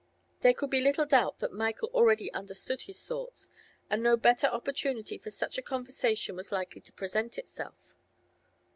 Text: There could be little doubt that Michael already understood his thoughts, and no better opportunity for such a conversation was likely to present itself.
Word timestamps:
There 0.39 0.55
could 0.55 0.71
be 0.71 0.81
little 0.81 1.05
doubt 1.05 1.37
that 1.37 1.53
Michael 1.53 1.91
already 1.93 2.33
understood 2.33 2.81
his 2.81 3.07
thoughts, 3.07 3.49
and 3.87 4.01
no 4.01 4.17
better 4.17 4.47
opportunity 4.47 5.19
for 5.19 5.29
such 5.29 5.59
a 5.59 5.61
conversation 5.61 6.35
was 6.35 6.51
likely 6.51 6.81
to 6.81 6.93
present 6.93 7.37
itself. 7.37 7.93